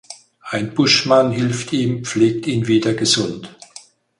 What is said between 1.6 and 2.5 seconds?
ihm, pflegt